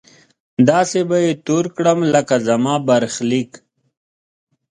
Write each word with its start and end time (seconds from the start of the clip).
داسې 0.69 0.99
به 1.09 1.17
يې 1.25 1.33
تور 1.45 1.65
کړم 1.75 1.99
لکه 2.13 2.35
زما 2.47 2.75
برخليک! 2.87 3.51